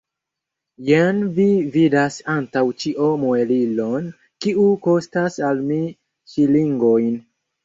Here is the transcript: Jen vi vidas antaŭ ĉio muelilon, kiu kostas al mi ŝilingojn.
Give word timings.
Jen 0.85 1.17
vi 1.39 1.43
vidas 1.75 2.17
antaŭ 2.35 2.63
ĉio 2.85 3.09
muelilon, 3.25 4.09
kiu 4.47 4.65
kostas 4.87 5.39
al 5.51 5.63
mi 5.69 5.79
ŝilingojn. 6.35 7.15